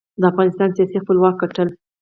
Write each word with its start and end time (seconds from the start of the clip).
د 0.19 0.23
افغانستان 0.31 0.69
سیاسي 0.77 0.97
خپلواکۍ 1.03 1.37
ګټل. 1.49 1.67